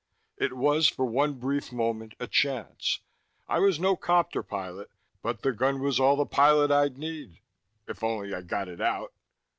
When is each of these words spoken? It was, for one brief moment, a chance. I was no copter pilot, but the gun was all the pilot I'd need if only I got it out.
It 0.35 0.53
was, 0.53 0.87
for 0.87 1.05
one 1.05 1.35
brief 1.35 1.71
moment, 1.71 2.15
a 2.19 2.25
chance. 2.25 3.01
I 3.47 3.59
was 3.59 3.79
no 3.79 3.95
copter 3.95 4.41
pilot, 4.41 4.89
but 5.21 5.43
the 5.43 5.51
gun 5.51 5.79
was 5.79 5.99
all 5.99 6.15
the 6.15 6.25
pilot 6.25 6.71
I'd 6.71 6.97
need 6.97 7.39
if 7.87 8.03
only 8.03 8.33
I 8.33 8.41
got 8.41 8.67
it 8.67 8.81
out. 8.81 9.13